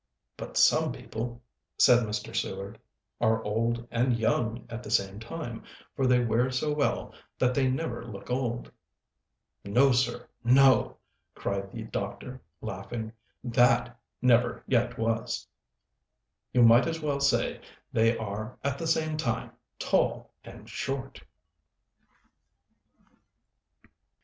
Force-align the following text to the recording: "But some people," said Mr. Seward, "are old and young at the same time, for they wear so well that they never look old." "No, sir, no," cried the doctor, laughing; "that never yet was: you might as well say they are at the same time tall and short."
"But 0.35 0.57
some 0.57 0.91
people," 0.91 1.43
said 1.77 1.99
Mr. 1.99 2.35
Seward, 2.35 2.79
"are 3.19 3.43
old 3.43 3.87
and 3.91 4.17
young 4.17 4.65
at 4.67 4.81
the 4.81 4.89
same 4.89 5.19
time, 5.19 5.61
for 5.95 6.07
they 6.07 6.25
wear 6.25 6.49
so 6.49 6.73
well 6.73 7.13
that 7.37 7.53
they 7.53 7.69
never 7.69 8.03
look 8.03 8.31
old." 8.31 8.71
"No, 9.63 9.91
sir, 9.91 10.27
no," 10.43 10.97
cried 11.35 11.71
the 11.71 11.83
doctor, 11.83 12.41
laughing; 12.61 13.13
"that 13.43 13.95
never 14.23 14.63
yet 14.65 14.97
was: 14.97 15.45
you 16.51 16.63
might 16.63 16.87
as 16.87 16.99
well 16.99 17.19
say 17.19 17.61
they 17.93 18.17
are 18.17 18.57
at 18.63 18.79
the 18.79 18.87
same 18.87 19.17
time 19.17 19.51
tall 19.77 20.31
and 20.43 20.67
short." 20.67 21.21